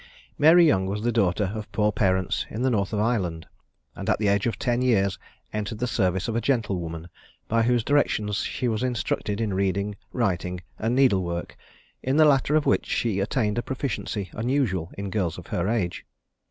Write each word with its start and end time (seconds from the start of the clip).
Mary 0.35 0.65
Young 0.65 0.87
was 0.87 1.03
the 1.03 1.11
daughter 1.11 1.51
of 1.53 1.71
poor 1.71 1.91
parents 1.91 2.47
in 2.49 2.63
the 2.63 2.71
north 2.71 2.91
of 2.91 2.99
Ireland; 2.99 3.45
and 3.95 4.09
at 4.09 4.17
the 4.17 4.29
age 4.29 4.47
of 4.47 4.57
ten 4.57 4.81
years 4.81 5.19
entered 5.53 5.77
the 5.77 5.85
service 5.85 6.27
of 6.27 6.35
a 6.35 6.41
gentlewoman, 6.41 7.07
by 7.47 7.61
whose 7.61 7.83
directions 7.83 8.37
she 8.37 8.67
was 8.67 8.81
instructed 8.81 9.39
in 9.39 9.53
reading, 9.53 9.95
writing, 10.11 10.61
and 10.79 10.95
needle 10.95 11.21
work, 11.21 11.55
in 12.01 12.17
the 12.17 12.25
latter 12.25 12.55
of 12.55 12.65
which 12.65 12.87
she 12.87 13.19
attained 13.19 13.59
a 13.59 13.61
proficiency 13.61 14.31
unusual 14.33 14.89
in 14.97 15.11
girls 15.11 15.37
of 15.37 15.45
her 15.45 15.69
age. 15.69 16.03